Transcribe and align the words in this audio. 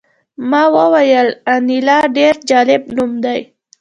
ما 0.49 0.63
وویل 0.77 1.29
انیلا 1.55 1.99
ډېر 2.17 2.35
جالب 2.49 2.83
نوم 2.97 3.11
دی 3.23 3.39